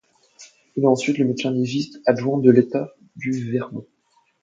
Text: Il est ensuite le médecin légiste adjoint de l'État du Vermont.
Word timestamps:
Il 0.75 0.83
est 0.83 0.87
ensuite 0.87 1.19
le 1.19 1.25
médecin 1.25 1.51
légiste 1.51 2.01
adjoint 2.07 2.39
de 2.39 2.49
l'État 2.49 2.89
du 3.15 3.39
Vermont. 3.51 3.85